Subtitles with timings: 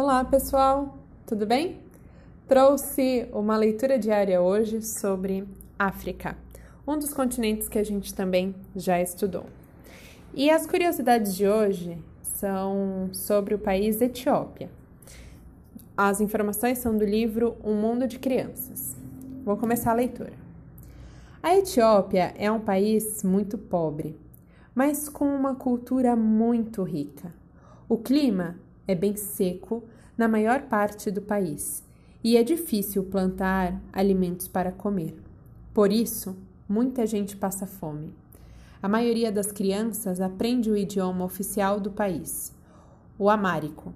[0.00, 0.96] Olá, pessoal,
[1.26, 1.80] tudo bem?
[2.46, 5.44] Trouxe uma leitura diária hoje sobre
[5.76, 6.38] África,
[6.86, 9.46] um dos continentes que a gente também já estudou.
[10.32, 14.70] E as curiosidades de hoje são sobre o país Etiópia.
[15.96, 18.94] As informações são do livro Um Mundo de Crianças.
[19.44, 20.34] Vou começar a leitura.
[21.42, 24.16] A Etiópia é um país muito pobre,
[24.72, 27.34] mas com uma cultura muito rica.
[27.88, 28.54] O clima
[28.88, 29.84] é bem seco
[30.16, 31.84] na maior parte do país
[32.24, 35.14] e é difícil plantar alimentos para comer.
[35.74, 36.34] Por isso,
[36.66, 38.14] muita gente passa fome.
[38.82, 42.52] A maioria das crianças aprende o idioma oficial do país,
[43.18, 43.92] o amárico.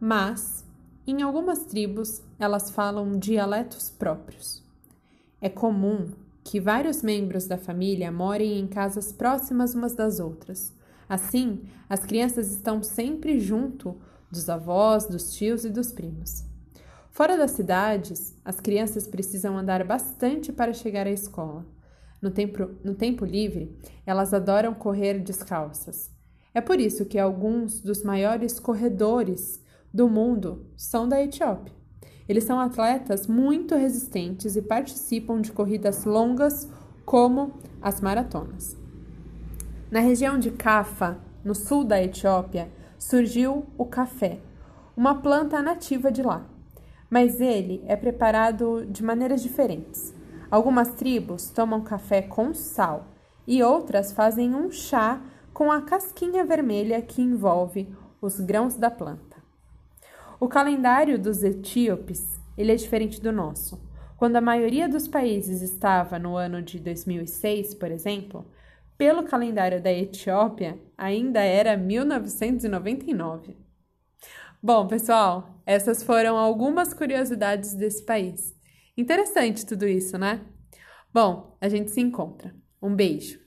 [0.00, 0.64] Mas,
[1.06, 4.64] em algumas tribos, elas falam dialetos próprios.
[5.40, 6.08] É comum
[6.42, 10.72] que vários membros da família morem em casas próximas umas das outras
[11.08, 13.96] Assim, as crianças estão sempre junto
[14.30, 16.44] dos avós, dos tios e dos primos.
[17.10, 21.64] Fora das cidades, as crianças precisam andar bastante para chegar à escola.
[22.20, 26.10] No tempo, no tempo livre, elas adoram correr descalças.
[26.52, 31.72] É por isso que alguns dos maiores corredores do mundo são da Etiópia.
[32.28, 36.68] Eles são atletas muito resistentes e participam de corridas longas
[37.04, 38.76] como as maratonas.
[39.90, 44.38] Na região de Cafa, no sul da Etiópia, surgiu o café,
[44.94, 46.44] uma planta nativa de lá.
[47.08, 50.14] Mas ele é preparado de maneiras diferentes.
[50.50, 53.06] Algumas tribos tomam café com sal
[53.46, 55.22] e outras fazem um chá
[55.54, 57.88] com a casquinha vermelha que envolve
[58.20, 59.38] os grãos da planta.
[60.38, 63.80] O calendário dos etíopes ele é diferente do nosso.
[64.18, 68.44] Quando a maioria dos países estava no ano de 2006, por exemplo,
[68.98, 73.56] pelo calendário da Etiópia, ainda era 1999.
[74.60, 78.56] Bom, pessoal, essas foram algumas curiosidades desse país.
[78.96, 80.40] Interessante tudo isso, né?
[81.14, 82.52] Bom, a gente se encontra.
[82.82, 83.38] Um beijo.